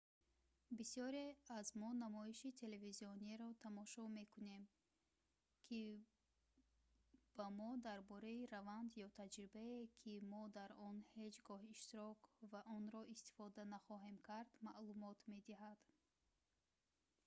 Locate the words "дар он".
10.57-10.95